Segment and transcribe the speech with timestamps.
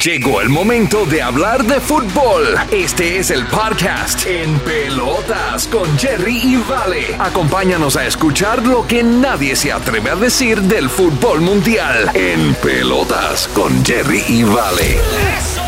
[0.00, 2.56] Llegó el momento de hablar de fútbol.
[2.70, 7.14] Este es el podcast En Pelotas con Jerry y Vale.
[7.18, 12.10] Acompáñanos a escuchar lo que nadie se atreve a decir del fútbol mundial.
[12.14, 14.94] En Pelotas con Jerry y Vale.
[14.94, 15.62] ¡Eso!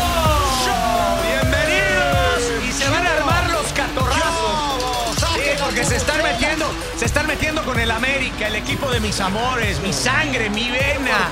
[1.21, 2.67] ¡Bienvenidos!
[2.67, 5.17] Y se van a armar los catorrazos.
[5.35, 6.65] Sí, porque se están metiendo,
[6.97, 11.29] se están metiendo con el América, el equipo de mis amores, mi sangre, mi vena.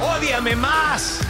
[0.00, 1.20] ¡Ódiame más!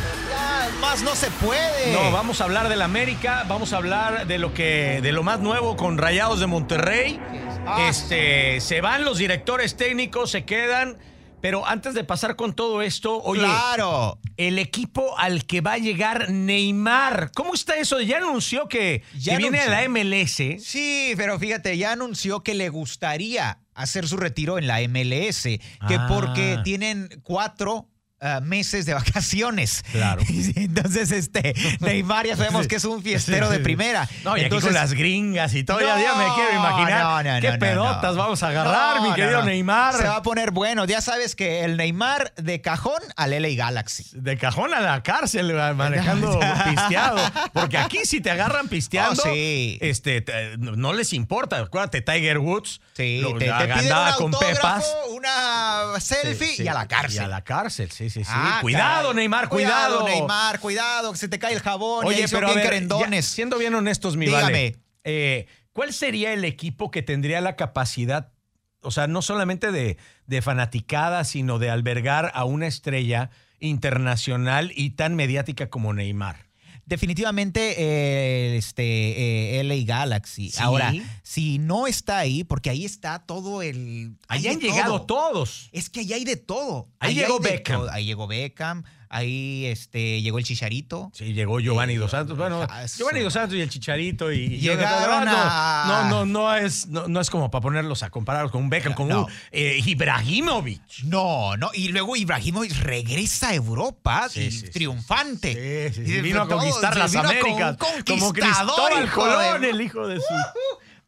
[0.80, 1.92] Más no se puede.
[1.92, 5.40] No, vamos a hablar del América, vamos a hablar de lo que de lo más
[5.40, 7.18] nuevo con Rayados de Monterrey.
[7.66, 7.86] Ah.
[7.88, 10.96] Este, se van los directores técnicos, se quedan,
[11.40, 14.18] pero antes de pasar con todo esto, oye, Claro.
[14.36, 18.00] el equipo al que va a llegar Neymar, ¿cómo está eso?
[18.00, 19.88] Ya anunció que, Ya que viene a la.
[19.88, 20.58] MLS.
[20.60, 25.42] Sí, pero fíjate, ya anunció que le gustaría hacer su retiro en la MLS,
[25.88, 26.06] que Ah.
[26.08, 27.88] porque tienen cuatro
[28.20, 29.84] ah, meses de vacaciones.
[29.92, 30.22] Claro.
[30.54, 34.08] Entonces, este, Neymar ya sabemos que es un fiestero de primera.
[34.24, 37.24] No, y aquí Entonces, con las gringas y todo, ya, No, ya me quiero imaginar
[37.24, 39.42] no, no, qué pedotas vamos a agarrar, mi querido.
[39.42, 39.94] Neymar.
[39.94, 40.84] Se va a poner bueno.
[40.84, 44.04] Ya sabes que el Neymar de cajón al LA Galaxy.
[44.12, 47.18] De cajón a la cárcel manejando pisteado.
[47.52, 49.78] Porque aquí si te agarran pisteando, Oh, sí.
[49.80, 51.58] este, te- no les importa.
[51.58, 52.80] Acuérdate, Tiger Woods.
[52.94, 54.84] Sí, lo- te, te piden un con pepas.
[55.10, 57.22] una selfie y a la cárcel.
[57.22, 58.30] Y a la cárcel, sí, sí, sí.
[58.32, 59.16] Ah, cuidado, caray.
[59.16, 60.04] Neymar, cuidado.
[60.04, 62.06] Neymar, cuidado, que se te cae el jabón.
[62.06, 64.42] Oye, pero a bien ver, ya, siendo bien honestos, mi Dígame.
[64.42, 68.32] vale, eh, ¿cuál sería el equipo que tendría la capacidad,
[68.80, 74.90] o sea, no solamente de, de fanaticada, sino de albergar a una estrella internacional y
[74.90, 76.47] tan mediática como Neymar?
[76.88, 80.48] Definitivamente eh, este eh, LA Galaxy.
[80.48, 80.58] Sí.
[80.62, 80.90] Ahora,
[81.22, 84.16] si no está ahí, porque ahí está todo el.
[84.26, 85.32] Ahí han llegado todo.
[85.32, 85.68] todos.
[85.72, 86.88] Es que ahí hay de todo.
[86.98, 87.80] Ahí llegó Beckham.
[87.80, 87.90] todo.
[87.90, 88.84] Ahí llegó Beckham.
[89.10, 91.10] Ahí este, llegó el Chicharito.
[91.14, 92.36] Sí, llegó Giovanni Eh, Dos Santos.
[92.36, 92.84] Bueno, ah.
[92.86, 96.86] Giovanni Dos Santos y el Chicharito y, y Llegaron no, a- no, no, no es,
[96.88, 100.82] no, no es como para ponerlos a compararlos con un Beckham, con un eh, Ibrahimovic.
[101.04, 101.70] No, no.
[101.74, 105.90] Y luego Ibrahimovic regresa a Europa Sí, y sí, triunfante.
[105.92, 106.12] Sí, sí, sí.
[106.18, 107.76] Y Vino a todo, conquistar se las Américas.
[108.06, 110.24] Como conquistador, Cristóbal de- Colón, el hijo de su.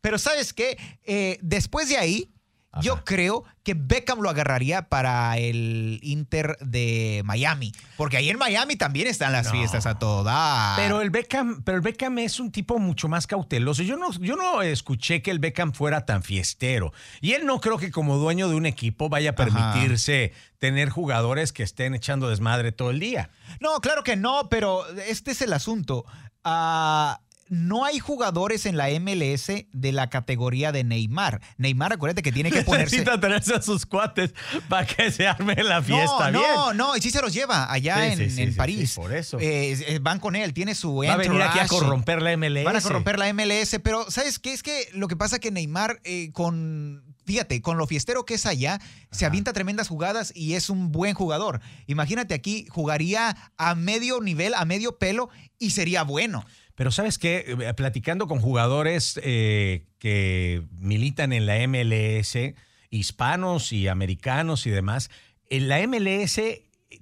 [0.01, 0.79] Pero ¿sabes qué?
[1.05, 2.31] Eh, después de ahí,
[2.73, 2.83] Ajá.
[2.83, 7.73] yo creo que Beckham lo agarraría para el Inter de Miami.
[7.97, 9.53] Porque ahí en Miami también están las No.
[9.53, 10.77] fiestas a todo dar.
[10.79, 13.83] Pero el Beckham, pero el Beckham es un tipo mucho más cauteloso.
[13.83, 16.93] Yo no, yo no escuché que el Beckham fuera tan fiestero.
[17.21, 21.53] Y él no creo que como dueño de un equipo vaya a permitirse tener jugadores
[21.53, 23.31] que estén echando desmadre todo el día.
[23.61, 26.05] No, claro que no, pero este es el asunto.
[26.45, 27.21] Ah,
[27.51, 31.41] no hay jugadores en la MLS de la categoría de Neymar.
[31.59, 32.97] Neymar, acuérdate que tiene que ponerse...
[32.97, 34.33] Necesita tenerse a sus cuates
[34.69, 36.55] para que se arme la fiesta no, bien.
[36.55, 38.91] no, no, y sí se los lleva allá Sí, en, sí, sí, en sí, París.
[38.93, 39.39] sí, por eso.
[39.41, 42.65] Eh, eh, van con él, tiene su Va a venir aquí a corromper la MLS.
[42.65, 44.53] Van a corromper la MLS, pero ¿sabes qué?
[44.53, 47.03] Es que lo que pasa que Neymar eh, con...
[47.27, 48.81] Fíjate, con lo fiestero que es allá,
[49.13, 51.61] se avienta tremendas jugadas y es un buen jugador.
[51.87, 56.45] Imagínate aquí, jugaría a medio nivel, a medio pelo y sería bueno.
[56.81, 62.55] Pero sabes qué, Eh, platicando con jugadores eh, que militan en la MLS,
[62.89, 65.11] hispanos y americanos y demás,
[65.51, 66.41] en la MLS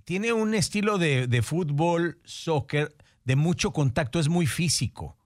[0.02, 5.16] tiene un estilo de, de fútbol, soccer, de mucho contacto, es muy físico,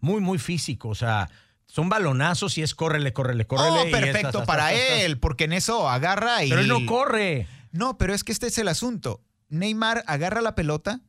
[0.00, 1.30] muy, muy físico, o sea,
[1.68, 3.78] son balonazos y es córrele, córrele, córrele.
[3.78, 6.48] Oh, y perfecto estas, para estas, él, porque en eso agarra y...
[6.48, 7.46] Pero él no corre.
[7.70, 9.22] No, pero es que este es el asunto.
[9.50, 11.00] Neymar agarra la pelota,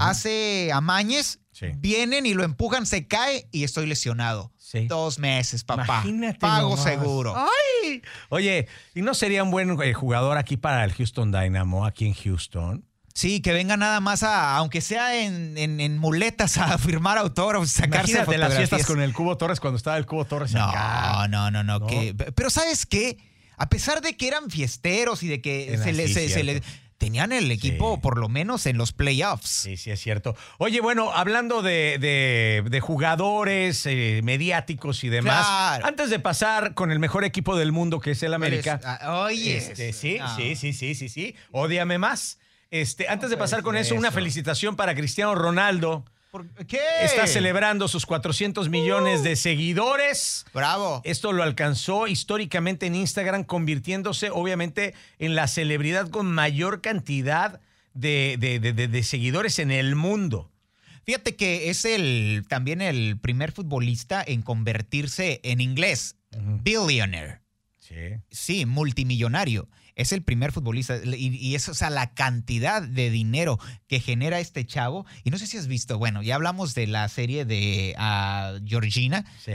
[0.00, 1.38] hace amañes,
[1.70, 1.76] Sí.
[1.78, 4.52] vienen y lo empujan, se cae y estoy lesionado.
[4.58, 4.86] Sí.
[4.86, 5.84] Dos meses, papá.
[6.04, 6.84] Imagínate Pago nomás.
[6.84, 7.34] seguro.
[7.36, 8.02] ¡Ay!
[8.30, 12.14] Oye, ¿y no sería un buen eh, jugador aquí para el Houston Dynamo, aquí en
[12.14, 12.84] Houston?
[13.14, 17.70] Sí, que venga nada más a, aunque sea en, en- en muletas, a firmar autógrafos,
[17.70, 21.28] sacarse Imagínate las fiestas con el Cubo Torres cuando estaba el Cubo Torres acá.
[21.28, 21.86] No, no, no, no.
[21.86, 23.18] Que- pero ¿sabes qué?
[23.58, 26.52] A pesar de que eran fiesteros y de que se le, así, se- se le-
[26.62, 26.68] cierto.
[27.02, 28.00] Tenían el equipo Sí.
[28.00, 29.48] por lo menos en los playoffs.
[29.48, 30.36] Sí, sí, es cierto.
[30.58, 35.86] Oye, bueno, hablando de, de- de jugadores eh, mediáticos y demás, Claro.
[35.86, 38.80] antes de pasar con el mejor equipo del mundo que es el América.
[38.84, 40.36] Ah, Oye, Este, sí, no.
[40.36, 41.34] sí, sí, sí, sí, sí.
[41.50, 42.38] Ódiame más.
[42.70, 46.04] Este, antes de pasar con eso, una felicitación para Cristiano Ronaldo.
[46.32, 46.78] ¿Por qué?
[47.02, 50.46] Está celebrando sus 400 millones de seguidores.
[50.54, 51.02] Bravo.
[51.04, 57.60] Esto lo alcanzó históricamente en Instagram, convirtiéndose obviamente en la celebridad con mayor cantidad
[57.92, 60.50] de, de- de- de- de seguidores en el mundo.
[61.04, 66.16] Fíjate que es el también el primer futbolista en convertirse en inglés.
[66.30, 67.41] Billionaire.
[67.92, 68.20] Sí.
[68.30, 69.68] Sí, multimillonario.
[69.94, 73.58] es el primer futbolista y, y es, o sea, la cantidad de dinero
[73.88, 75.04] que genera este chavo.
[75.24, 79.24] Y no sé si has visto, bueno, ya hablamos de la serie de ah, Georgina.
[79.44, 79.52] Sí.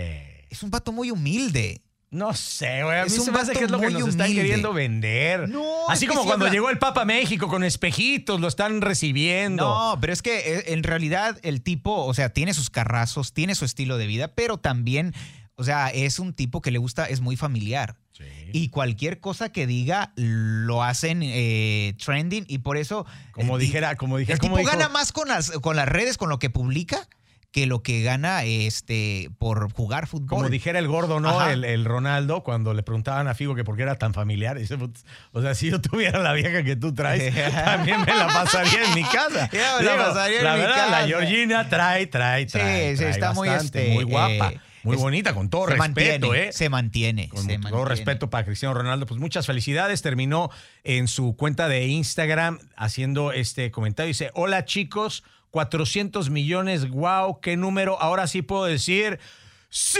[0.49, 1.81] Es un vato muy humilde.
[2.09, 2.99] No sé, güey.
[2.99, 4.41] A mí Es un se me hace que es lo que nos están humilde.
[4.43, 5.49] queriendo vender.
[5.49, 9.63] No, Así como cuando habla- llegó el Papa a México con espejitos, lo están recibiendo.
[9.67, 13.55] No, pero es que eh, en realidad el tipo, o sea, tiene sus carrazos, tiene
[13.55, 15.13] su estilo de vida, pero también,
[15.57, 17.95] o sea, es un tipo que le gusta, es muy familiar.
[18.13, 18.23] Sí.
[18.53, 23.05] Y cualquier cosa que diga lo hacen eh, trending y por eso...
[23.31, 25.87] como ti- dijera, como dijera, El como tipo dijo- gana más con las, con las
[25.89, 27.07] redes, con lo que publica,
[27.51, 30.27] que lo que gana este, por jugar fútbol.
[30.27, 31.43] Como dijera el gordo, ¿no?
[31.47, 34.59] El, el Ronaldo, cuando le preguntaban a Figo que por qué era tan familiar.
[34.59, 38.27] Dice, "Putz, o sea, si yo tuviera la vieja que tú traes, también me la
[38.27, 39.49] pasaría en mi casa.
[39.79, 41.01] Me la pasaría en la mi verdad, casa.
[41.01, 42.91] La Georgina trae, trae, Sí, trae.
[42.91, 46.27] sí, trae está muy, este, muy guapa, eh, muy es- bonita, con todo se respeto,
[46.27, 46.51] mantiene, ¿eh?
[46.53, 47.29] Se mantiene.
[47.29, 47.85] Con se todo mantiene.
[47.85, 50.01] respeto para Cristiano Ronaldo, pues muchas felicidades.
[50.01, 50.49] Terminó
[50.83, 54.07] en su cuenta de Instagram haciendo este comentario.
[54.07, 58.01] Dice, hola chicos, 400 millones, wow, qué número.
[58.01, 59.19] Ahora sí puedo decir,
[59.69, 59.99] ¡Sí!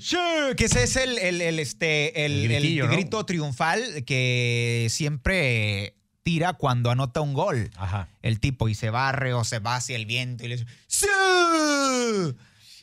[0.00, 0.16] Sí,
[0.56, 2.48] que ese es el, el- el, este, el,
[2.88, 7.70] grito triunfal que siempre tira cuando anota un gol.
[7.76, 8.08] Ajá.
[8.22, 11.06] El tipo y se barre o se va hacia el viento y le dice ¡Sí!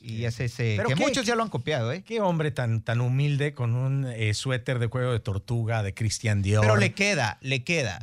[0.02, 0.74] Y es ese.
[0.78, 1.02] ¿Pero que qué?
[1.02, 2.04] muchos ya lo han copiado, ¿eh?
[2.04, 6.42] Qué hombre tan, tan humilde con un eh, suéter de cuello de tortuga de Christian
[6.42, 6.62] Dior.
[6.62, 8.00] Pero le queda, le queda.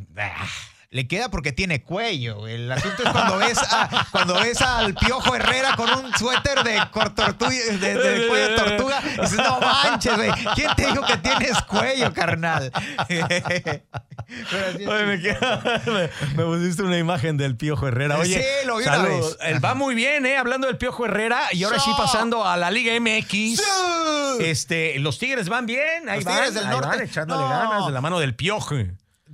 [0.91, 2.47] Le queda porque tiene cuello.
[2.49, 6.81] El asunto es cuando ves, a- cuando ves al Piojo Herrera con un suéter de,
[6.91, 9.03] cuello de tortuga.
[9.05, 10.31] Y dices, no manches, güey.
[10.55, 12.73] ¿Quién te dijo que tienes cuello, carnal?
[14.51, 18.19] Pero Oye, me, queda- me- me pusiste una imagen del Piojo Herrera.
[18.19, 19.37] Oye, Sí, lo vi una vez.
[19.43, 20.37] Él va muy bien, ¿eh?
[20.39, 21.41] Hablando del Piojo Herrera.
[21.53, 21.95] Y ahora sí Sí.
[21.99, 23.61] pasando a la Liga MX.
[24.41, 26.89] Este, los Tigres van bien, ahí Los van, Tigres del ahí Norte.
[26.89, 27.49] van echándole No.
[27.49, 28.75] ganas de la mano del Piojo.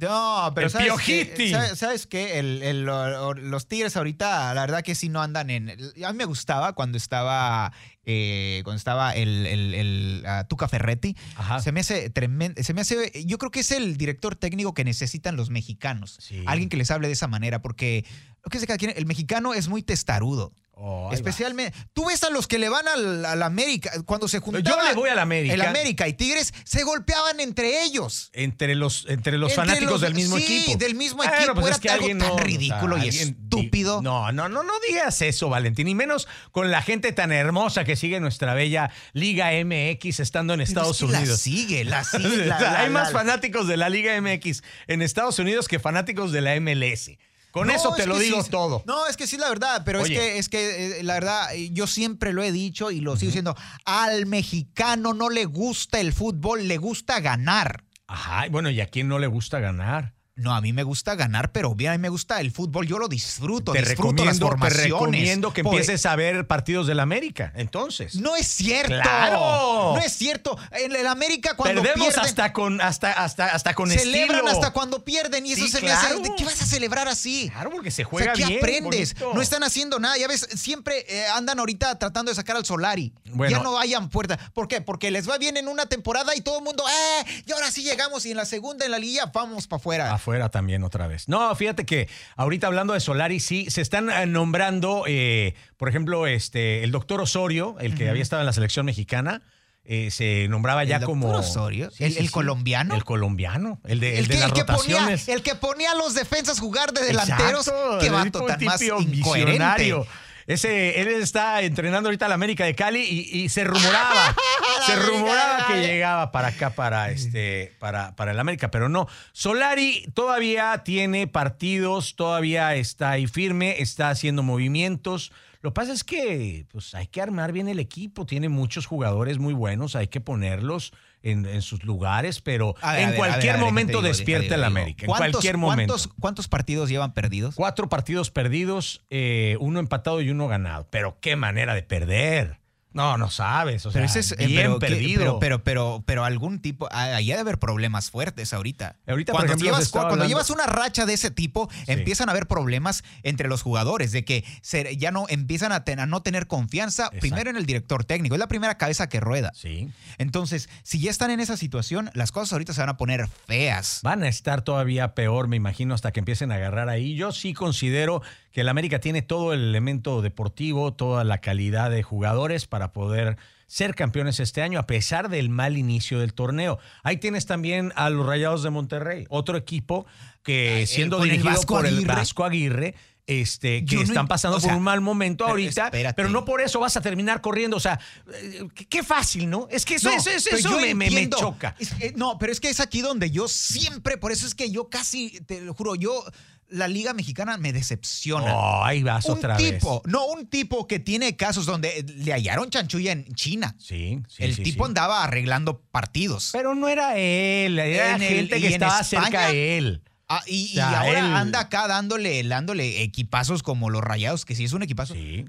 [0.00, 1.50] No, pero El ¿sabes Piojiti.
[1.52, 1.76] qué?
[1.76, 2.38] ¿Sabes, qué?
[2.40, 5.70] El- el- lo- los Tigres ahorita, la verdad que sí no andan en...
[6.04, 7.72] A mí me gustaba cuando estaba,
[8.06, 11.16] eh, cuando estaba el, el- el, ah, Tuca Ferretti.
[11.36, 11.60] Ajá.
[11.60, 13.10] Se me hace tremendo, se me hace...
[13.24, 16.18] Yo creo que es el director técnico que necesitan los mexicanos.
[16.20, 16.42] Sí.
[16.46, 18.04] Alguien que les hable de esa manera, porque...
[18.44, 20.52] Lo que de cada quien, el mexicano es muy testarudo.
[20.76, 21.14] Oh, va.
[21.14, 24.64] Especialmente, tú ves a los que le van al, al América, cuando se juntaban...
[24.84, 25.54] Yo le voy al América.
[25.54, 28.28] El América y Tigres se golpeaban entre ellos.
[28.34, 30.78] Entre los, entre los Entre fanáticos los- del mismo sí, equipo.
[30.78, 31.54] del mismo equipo.
[31.54, 34.02] pues Era es que algo tan no, o sea, ridículo y estúpido.
[34.02, 35.88] No, no, no, no digas eso, Valentín.
[35.88, 40.60] Y menos con la gente tan hermosa que sigue nuestra bella Liga MX estando en
[40.60, 41.40] Estados es que La Unidos.
[41.40, 42.46] sigue, la sigue.
[42.46, 46.40] la- la- hay más fanáticos de la Liga MX en Estados Unidos que fanáticos de
[46.40, 47.10] la MLS.
[47.50, 48.82] Con No, eso te es lo digo sí, todo.
[48.84, 50.14] No, es que sí, la verdad, pero Oye.
[50.14, 53.28] es que, es que eh, la verdad, yo siempre lo he dicho y lo sigo
[53.28, 57.84] diciendo, al mexicano no le gusta el fútbol, le gusta ganar.
[58.08, 60.14] Ajá, bueno, ¿y a quién no le gusta ganar?
[60.36, 62.98] No, a mí me gusta ganar, pero bien, a mí me gusta el fútbol, yo
[62.98, 64.82] lo disfruto, Te disfruto las recomiendo, te formaciones.
[64.90, 67.52] recomiendo que Por- empieces a ver partidos del América.
[67.54, 68.16] Entonces.
[68.16, 68.94] No es cierto.
[69.00, 69.92] ¡Claro!
[69.94, 70.58] No es cierto.
[70.72, 74.50] En el América cuando Perdemos pierden, hasta con, hasta, hasta, hasta con celebran estilo.
[74.50, 76.06] hasta cuando pierden y eso Sí, se me hace.
[76.08, 76.20] claro.
[76.22, 77.48] ¿De qué vas a celebrar así?
[77.50, 78.58] Claro, porque se O sea, juega ¿qué bien.
[78.58, 79.14] aprendes?
[79.14, 79.34] bonito.
[79.36, 80.18] No están haciendo nada.
[80.18, 83.12] Ya ves, siempre eh, andan ahorita tratando de sacar al Solari.
[83.26, 83.56] Bueno.
[83.56, 84.36] Ya no vayan puerta.
[84.52, 84.80] ¿Por qué?
[84.80, 87.42] Porque les va bien en una temporada y todo el mundo, ¡eh!
[87.46, 90.14] Y ahora sí llegamos y en la segunda, en la liga, vamos para afuera.
[90.24, 91.28] Afuera también otra vez.
[91.28, 96.26] No, fíjate que ahorita hablando de Solari, sí, se están eh, nombrando, eh, por ejemplo,
[96.26, 99.42] este, el doctor Osorio, el que había estado en la selección mexicana,
[99.84, 101.28] eh, se nombraba ya ¿El como.
[101.30, 101.90] Osorio?
[101.98, 102.94] ¿El- el colombiano?
[102.94, 105.28] El colombiano, el de, el El de que, las que ponía, rotaciones.
[105.28, 107.66] el que ponía a los defensas jugar de delanteros.
[107.66, 109.10] Vato tipo- tan más incoherente.
[109.52, 110.06] visionario.
[110.46, 114.34] Ese, él está entrenando ahorita a la América de Cali y, y se rumoraba,
[114.86, 119.06] se rumoraba que llegaba para acá, para este, para, para el América, pero no.
[119.32, 125.32] Solari todavía tiene partidos, todavía está ahí firme, está haciendo movimientos.
[125.60, 129.38] Lo que pasa es que pues, hay que armar bien el equipo, tiene muchos jugadores
[129.38, 133.64] muy buenos, hay que ponerlos en, en sus lugares, pero ver, en ver, cualquier ver,
[133.64, 134.64] momento digo, despierta el.
[134.64, 135.94] América, en ¿Cuántos- cualquier momento.
[135.94, 137.54] ¿cuántos, ¿Cuántos partidos llevan perdidos?
[137.54, 140.86] Cuatro partidos perdidos, eh, uno empatado y uno ganado.
[140.90, 142.58] Pero qué manera de perder.
[142.94, 143.84] No, no sabes.
[143.84, 145.18] O sea, Pero ese es eh, bien pero, ¿qué- perdido.
[145.20, 148.96] Pero, pero, pero, pero algún tipo, ah, ahí ha de haber problemas fuertes ahorita.
[149.06, 152.28] Ahorita, por cuando ejemplo, llevas, estaba cuando hablando- llevas una racha de ese tipo, empiezan
[152.28, 156.06] a haber problemas entre los jugadores, de que se- ya no empiezan a, ten- a
[156.06, 157.20] no tener confianza, Exacto.
[157.20, 159.50] primero en el director técnico, es la primera cabeza que rueda.
[159.54, 159.90] Sí.
[160.18, 164.00] Entonces, si ya están en esa situación, las cosas ahorita se van a poner feas.
[164.04, 167.16] Van a estar todavía peor, me imagino, hasta que empiecen a agarrar ahí.
[167.16, 168.22] Yo sí considero
[168.54, 173.36] que el América tiene todo el elemento deportivo, toda la calidad de jugadores para poder
[173.66, 176.78] ser campeones este año a pesar del mal inicio del torneo.
[177.02, 180.06] Ahí tienes también a los Rayados de Monterrey, otro equipo
[180.44, 182.06] que Ay, siendo el dirigido por el.
[182.06, 182.94] Vasco Aguirre,
[183.26, 186.14] este, que Yo no están pasando por sea, un mal momento ahorita, espérate.
[186.14, 187.76] pero no por eso vas a terminar corriendo.
[187.76, 187.98] O sea,
[188.34, 189.66] eh, qué, fácil, ¿no?
[189.70, 191.74] Es que eso, No, eso, eso- pero eso yo me, me- choca.
[191.78, 194.70] Es que- no, pero es que es aquí donde yo siempre, por eso es que
[194.70, 196.22] yo casi, te lo juro, yo,
[196.68, 198.54] la Liga Mexicana me decepciona.
[198.54, 200.12] Oh, ahí vas un otra tipo, vez.
[200.12, 203.74] no un tipo que tiene casos donde le hallaron chanchulla en China.
[203.78, 204.88] Sí, sí, el sí, tipo sí.
[204.88, 206.50] andaba arreglando partidos.
[206.52, 210.02] Pero no era él, era En gente que estaba España, cerca de él.
[210.36, 214.44] Ah, y, y O sea, ahora él- anda acá dándole, dándole equipazos como los rayados,
[214.44, 215.44] que si es un equipazo, Sí,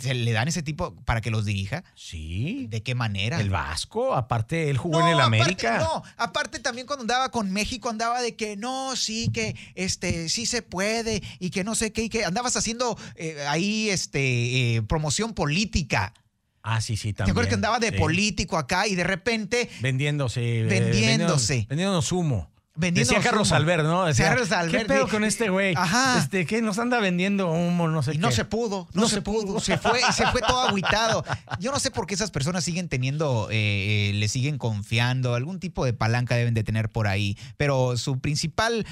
[0.00, 1.84] se le dan ese tipo para que los dirija.
[1.94, 2.66] sí.
[2.70, 3.40] ¿De qué manera?
[3.40, 5.78] El Vasco, aparte él jugó No, en el aparte- América.
[5.78, 10.46] no, aparte también cuando andaba con México andaba de que no, sí, que este, sí
[10.46, 14.82] se puede y que no sé qué, y que andabas haciendo eh, ahí este, eh,
[14.82, 16.14] promoción política.
[16.62, 17.32] Ah, sí, sí, ¿Te también.
[17.32, 17.96] acuerdas que andaba de sí.
[17.96, 20.60] político acá y de repente Vendiéndose.
[20.60, 21.54] eh, Vendiéndose.
[21.64, 22.49] vendiéndonos- Vendiéndonos humo.
[22.80, 23.56] Vendiéndonos Decía Carlos humo.
[23.56, 24.04] Albert, ¿no?
[24.06, 25.74] Decía, Carlos Albert, ¿Qué pedo con este güey?
[25.76, 26.18] Ajá.
[26.18, 26.62] Este, ¿qué?
[26.62, 28.20] Nos anda vendiendo humo, no sé y qué.
[28.20, 29.60] no se pudo, no, No se, se pudo, pudo.
[29.60, 31.24] se fue, se fue todo agüitado.
[31.58, 35.60] Yo no sé por qué esas personas siguen teniendo, eh, eh, le siguen confiando, algún
[35.60, 38.86] tipo de palanca deben de tener por ahí, pero su principal,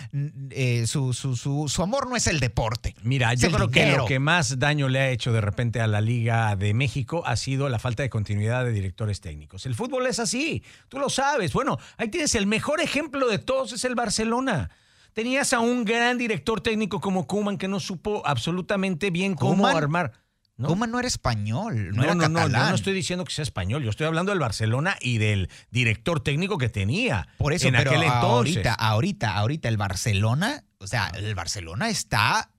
[0.51, 2.95] eh, su, su, su, su amor no es el deporte.
[3.03, 6.01] Mira, yo creo que lo que más daño le ha hecho de repente a la
[6.01, 9.65] Liga de México ha sido la falta de continuidad de directores técnicos.
[9.67, 11.53] El fútbol es así, tú lo sabes.
[11.53, 14.71] Bueno, ahí tienes el mejor ejemplo de todos, es el Barcelona.
[15.15, 19.77] Tenías a un gran director técnico como Koeman que no supo absolutamente bien cómo ¿Koeman?
[19.77, 20.13] armar.
[20.57, 20.69] ¿no?
[20.69, 22.63] Koeman no era español, no, No, era no, no, catalán.
[22.65, 26.21] yo no estoy diciendo que sea español, yo estoy hablando del Barcelona y del director
[26.21, 28.57] técnico que tenía Por eso, en pero aquel entonces.
[28.57, 32.51] ahorita, ahorita, ahorita el Barcelona, o sea, el Barcelona está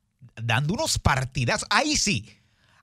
[0.42, 1.68] dando unos partidazos.
[1.70, 2.30] Ahí sí,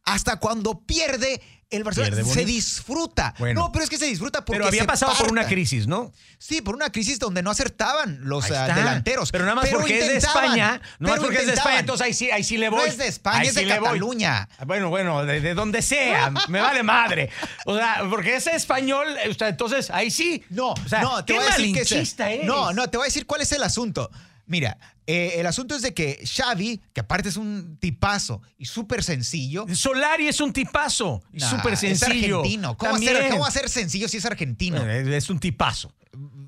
[0.06, 3.34] hasta cuando pierde, el Barcelona se disfruta.
[3.38, 3.62] Bueno.
[3.62, 6.12] no, pero es que se disfruta porque Pero había se pasado por una crisis, ¿no?
[6.38, 9.32] Sí, por una crisis donde no acertaban los ah, delanteros.
[9.32, 10.80] Pero nada más porque es de España.
[11.00, 12.78] No más porque es de España, entonces ahí sí, ahí sí le voy.
[12.78, 13.88] No es de España, Ahí es de sí le voy.
[13.88, 14.48] Cataluña.
[14.64, 17.30] Bueno, bueno, de, de donde sea, me vale madre.
[17.64, 20.44] O sea, porque es español, entonces ahí sí.
[20.50, 22.46] No, o sea, no, te qué voy a decir que malinchista se- eres.
[22.46, 24.08] No, no, te voy a decir cuál es el asunto.
[24.46, 29.02] Mira, eh, el asunto es de que Xavi, que aparte es un tipazo y súper
[29.02, 29.66] sencillo.
[29.74, 32.40] Solari es un tipazo, y Nah, súper sencillo.
[32.40, 32.76] Es argentino.
[32.76, 33.30] ¿Cómo va, a ser, También.
[33.32, 34.86] cómo va a ser sencillo si es argentino?
[34.88, 35.92] Eh, Es un tipazo.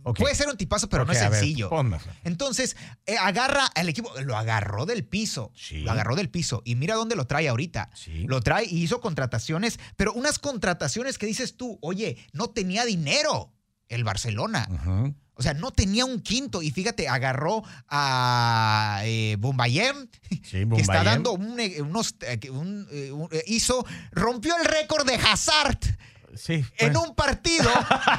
[0.05, 0.21] Ok.
[0.21, 1.71] Puede ser un tipazo, pero no es ver, sencillo.
[2.25, 5.53] Entonces, eh, agarra al equipo, lo agarró del piso.
[5.55, 5.81] Sí.
[5.83, 6.63] Lo agarró del piso.
[6.65, 7.91] Y mira dónde lo trae ahorita.
[7.95, 8.25] Sí.
[8.27, 13.53] Lo trae y hizo contrataciones, pero unas contrataciones que dices tú, oye, no tenía dinero
[13.89, 14.67] el Barcelona.
[14.71, 15.15] Ujú.
[15.39, 16.61] O sea, no tenía un quinto.
[16.63, 20.09] Y fíjate, agarró a eh, Bombayem,
[20.43, 22.15] Sí, que está dando un, eh, unos.
[22.21, 23.87] eh, que un, un- eh, hizo.
[24.11, 25.79] Rompió el récord de Hazard.
[26.39, 26.65] Sí.
[26.79, 27.03] En bueno.
[27.03, 27.71] un partido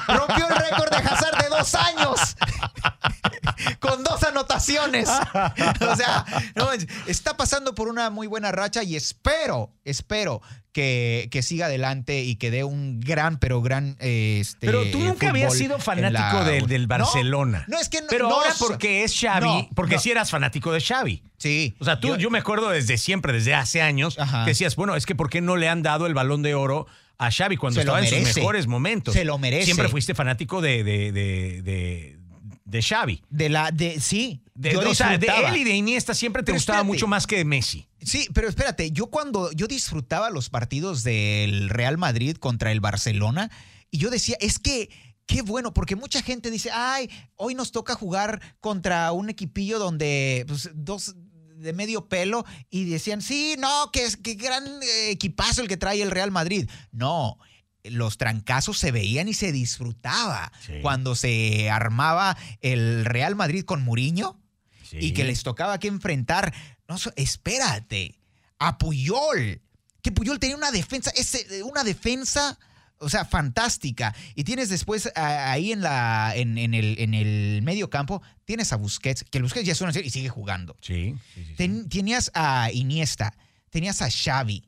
[0.07, 2.19] rompió el récord de Hazard de dos años.
[3.79, 5.09] Con dos anotaciones.
[5.09, 11.27] O sea, no, es- está pasando por una muy buena racha y espero, espero que,
[11.31, 13.95] que siga adelante y que dé un gran, pero gran.
[13.99, 17.65] eh, Este, Pero tú nunca habías sido fanático la- del, del No, Barcelona.
[17.67, 18.07] No, es que no.
[18.09, 20.01] Pero no ahora porque es Xavi, No, porque no.
[20.01, 21.23] sí eras fanático de Xavi.
[21.39, 21.75] Sí.
[21.79, 24.43] O sea, tú, yo, me acuerdo desde siempre, desde hace años, Ajá.
[24.45, 26.85] que decías, bueno, es que ¿por qué no le han dado el balón de oro
[27.17, 29.13] a Xavi cuando Se estaba en sus mejores momentos?
[29.13, 29.65] Se lo merece.
[29.65, 32.19] Siempre fuiste fanático de, de, de, de,
[32.65, 33.23] de Xavi.
[33.29, 33.71] De la.
[33.71, 34.43] De, sí.
[34.53, 36.93] De, yo o sea, de él y de Iniesta siempre te Pero gustaba espérate.
[36.93, 37.87] mucho más que de Messi.
[38.01, 43.49] Sí, pero espérate, yo cuando yo disfrutaba los partidos del Real Madrid contra el Barcelona
[43.89, 44.89] y yo decía, es que
[45.29, 50.43] qué bueno, porque mucha gente dice, ay, hoy nos toca jugar contra un equipillo donde
[50.47, 51.15] pues, dos
[51.59, 54.65] de medio pelo y decían, sí, no, que, es- que gran
[55.07, 56.69] equipazo el que trae el Real Madrid.
[56.91, 57.37] No.
[57.83, 60.73] Los trancazos se veían y se disfrutaba Sí.
[60.81, 64.39] cuando se armaba el Real Madrid con Muriño
[64.83, 64.97] Sí.
[64.99, 66.53] y que les tocaba que enfrentar.
[66.87, 68.19] No, espérate,
[68.59, 69.61] a Puyol.
[70.01, 72.57] Que Puyol tenía una defensa, ese, una defensa,
[72.99, 74.13] o sea, fantástica.
[74.35, 78.71] Y tienes después a- ahí en, la, en, en el, en el medio campo, tienes
[78.73, 80.75] a Busquets, que el Busquets ya es una serie y sigue jugando.
[80.81, 81.53] Sí, sí, sí, sí.
[81.55, 83.35] Ten- tenías a Iniesta,
[83.69, 84.65] tenías a Xavi.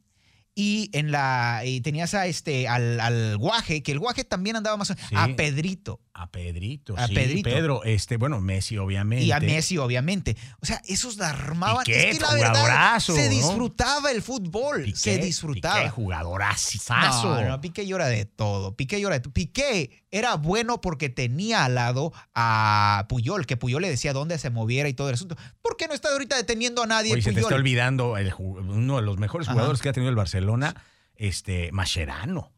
[0.54, 4.76] Y en la y tenías a este al, al Guaje, que el Guaje también andaba
[4.76, 7.50] más a Pedrito A Pedrito, A sí, Pedrito.
[7.50, 9.24] Pedro, este, bueno, Messi, obviamente.
[9.26, 10.36] y a Messi, obviamente.
[10.62, 11.86] O sea, esos armaban.
[11.86, 13.30] Piqué, es que la verdad jugadorazo, se ¿no?
[13.36, 14.84] disfrutaba el fútbol.
[14.84, 15.78] Piqué, se disfrutaba.
[15.78, 17.42] Piqué, jugadorazazo.
[17.42, 18.76] No, no, Piqué llora de todo.
[18.76, 19.34] Piqué llora de todo.
[19.34, 24.50] Piqué era bueno porque tenía al lado a Puyol, que Puyol le decía dónde se
[24.50, 25.38] moviera y todo el asunto.
[25.62, 27.46] ¿Por qué no está ahorita deteniendo a nadie Oye, se te Puyol?
[27.46, 29.54] está olvidando el uno de los mejores Ajá.
[29.54, 30.76] jugadores que ha tenido el Barcelona,
[31.16, 32.52] este, Mascherano.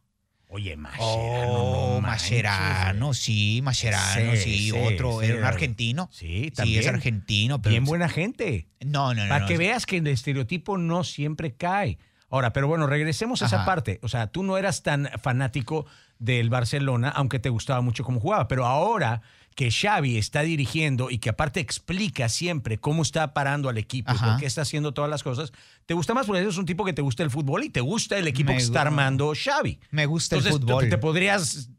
[0.54, 1.52] Oye, Mascherano.
[1.52, 6.08] Oh, no Mascherano, sí, Mascherano, Sí, sí, sí, otro, sí, era un argentino.
[6.12, 6.80] Sí, Sí, también.
[6.80, 8.68] es argentino, pero Bien buena gente.
[8.80, 9.28] No, no, no.
[9.28, 11.98] Para no, que veas que el estereotipo no siempre cae.
[12.30, 13.98] Ahora, pero bueno, regresemos a esa parte.
[14.02, 15.86] O sea, tú no eras tan fanático
[16.20, 19.22] del Barcelona, aunque te gustaba mucho cómo jugaba, pero ahora
[19.54, 24.16] que Xavi está dirigiendo y que aparte explica siempre cómo está parando al equipo, y
[24.16, 24.32] Ajá.
[24.32, 25.52] por qué está haciendo todas las cosas,
[25.86, 28.18] te gusta más porque eres un tipo que te gusta el fútbol y te gusta
[28.18, 29.78] el equipo Me que está armando Xavi.
[29.90, 30.88] Me gusta Entonces, el fútbol.
[30.88, 31.70] te podrías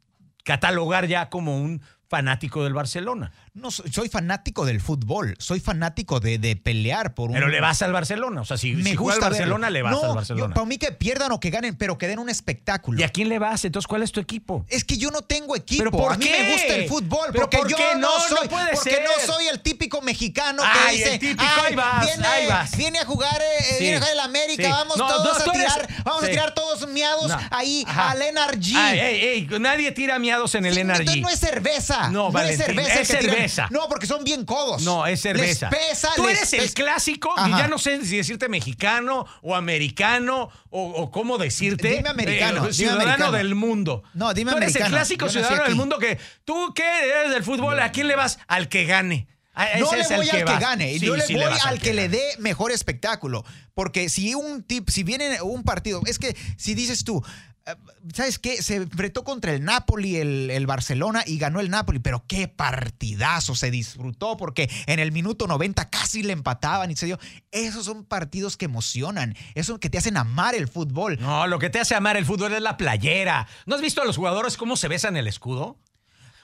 [0.43, 3.31] catalogar ya como un fanático del Barcelona.
[3.53, 7.35] No, soy, soy fanático del fútbol, soy fanático de, de pelear por un...
[7.35, 8.41] Pero le vas al Barcelona.
[8.41, 9.73] O sea, si, Me si juega al gusta Barcelona, verlo.
[9.73, 10.53] le vas No, al yo- Barcelona.
[10.55, 12.99] para mí que pierdan o que ganen, pero que den un espectáculo.
[12.99, 13.63] ¿Y a quién le vas?
[13.65, 14.65] Entonces, ¿cuál es tu equipo?
[14.69, 15.79] Es que yo no tengo equipo.
[15.85, 16.31] ¿Pero por a mí qué?
[16.43, 17.27] me gusta el fútbol.
[17.31, 17.83] ¿Pero Porque por yo qué?
[17.95, 18.47] no, No, no soy.
[18.49, 19.03] puede porque ser.
[19.03, 21.13] no soy el típico mexicano que Ay, dice.
[21.13, 22.77] el típico, "Ay, ahí vas, viene, ahí vas".
[22.77, 23.83] viene a jugar, eh, Sí.
[23.83, 24.63] viene a jugar el América.
[24.63, 24.69] Sí.
[24.69, 26.03] Vamos todos a tú eres- tirar.
[26.03, 26.27] Vamos sí.
[26.27, 26.64] a tirar todos
[26.95, 27.37] miados No.
[27.51, 28.11] ahí Ajá.
[28.11, 28.75] al NRG.
[28.75, 29.21] Ay, ey,
[29.51, 30.99] ey, nadie tira miados en el Sí, NRG.
[31.01, 32.09] entonces no es cerveza.
[32.09, 33.01] No, es Valentín, cerveza.
[33.01, 33.23] es tiran.
[33.23, 33.67] cerveza.
[33.69, 34.81] No, porque son bien codos.
[34.81, 35.69] No, es cerveza.
[35.69, 39.53] Les pesa, Tú les eres el clásico, y ya no sé si decirte mexicano o
[39.55, 41.89] americano o, o cómo decirte.
[41.97, 43.31] Dime americano, dime ciudadano americano.
[43.33, 44.03] del mundo.
[44.13, 44.95] No, dime Tú eres el americano.
[44.97, 48.39] clásico ciudadano del mundo que tú que eres del fútbol, ¿a quién le vas?
[48.47, 49.27] Al que gane.
[49.55, 51.93] A- No le es voy al que gane, Sí, yo le sí voy al que,
[51.93, 53.43] le dé mejor espectáculo.
[53.73, 57.23] Porque si un tip, si viene un partido, es que si dices tú,
[57.65, 57.73] eh,
[58.13, 58.61] ¿sabes qué?
[58.61, 63.55] Se enfrentó contra el Napoli, el, el Barcelona y ganó el Napoli, pero qué partidazo,
[63.55, 67.17] se disfrutó porque en el minuto 90 casi le empataban y se dio.
[67.51, 71.17] Esos son partidos que emocionan, esos que te hacen amar el fútbol.
[71.19, 73.47] No, lo que te hace amar el fútbol es la playera.
[73.65, 75.79] ¿No has visto a los jugadores cómo se besan el escudo?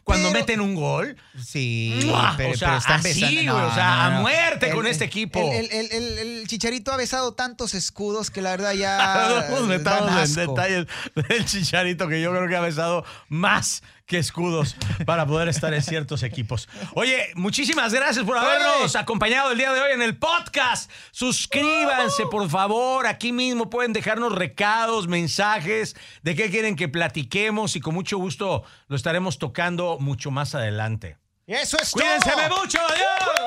[0.03, 1.15] Cuando Pero- meten un gol.
[1.41, 2.34] Sí, ¡Mua!
[2.36, 5.39] pero, O sea, pero están así, o sea, a muerte con este equipo.
[5.53, 9.46] El, el- el- el Chicharito ha besado tantos escudos que la verdad ya.
[9.51, 14.17] No nos metamos en detalles del chicharito que yo creo que ha besado más que
[14.17, 16.67] escudos para poder estar en ciertos equipos.
[16.96, 20.91] Oye, muchísimas gracias por habernos acompañado el día de hoy en el podcast.
[21.12, 23.08] Suscríbanse, por favor.
[23.08, 28.63] Aquí mismo pueden dejarnos recados, mensajes de qué quieren que platiquemos y con mucho gusto
[28.88, 31.17] lo estaremos tocando mucho más adelante.
[31.47, 32.62] Y Eso es Cuídense todo.
[32.62, 32.80] mucho.
[32.80, 33.41] Adiós.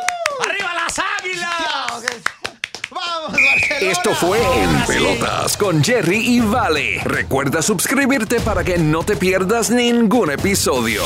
[0.49, 2.23] ¡Arriba las águilas!
[3.27, 3.93] Vamos, Barcelona.
[3.93, 4.87] Esto fue En.
[4.87, 7.01] Pelotas con Jerry y Vale.
[7.05, 11.03] Recuerda suscribirte para que no te pierdas ningún episodio.